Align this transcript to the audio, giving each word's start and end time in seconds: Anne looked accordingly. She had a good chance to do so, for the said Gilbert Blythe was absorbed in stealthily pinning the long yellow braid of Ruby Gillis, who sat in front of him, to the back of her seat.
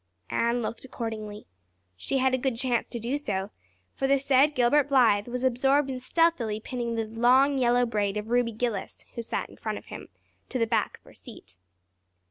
Anne 0.31 0.63
looked 0.63 0.83
accordingly. 0.83 1.45
She 1.95 2.17
had 2.17 2.33
a 2.33 2.37
good 2.39 2.55
chance 2.55 2.87
to 2.87 2.99
do 2.99 3.19
so, 3.19 3.51
for 3.93 4.07
the 4.07 4.17
said 4.17 4.55
Gilbert 4.55 4.89
Blythe 4.89 5.27
was 5.27 5.43
absorbed 5.43 5.91
in 5.91 5.99
stealthily 5.99 6.59
pinning 6.59 6.95
the 6.95 7.05
long 7.05 7.59
yellow 7.59 7.85
braid 7.85 8.17
of 8.17 8.31
Ruby 8.31 8.51
Gillis, 8.53 9.05
who 9.13 9.21
sat 9.21 9.47
in 9.47 9.57
front 9.57 9.77
of 9.77 9.85
him, 9.93 10.09
to 10.49 10.57
the 10.57 10.65
back 10.65 10.97
of 10.97 11.03
her 11.03 11.13
seat. 11.13 11.55